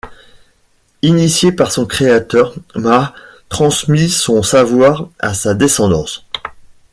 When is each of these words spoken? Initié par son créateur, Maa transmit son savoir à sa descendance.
Initié 1.03 1.51
par 1.51 1.71
son 1.71 1.85
créateur, 1.85 2.55
Maa 2.73 3.13
transmit 3.49 4.09
son 4.09 4.41
savoir 4.41 5.07
à 5.19 5.35
sa 5.35 5.53
descendance. 5.53 6.25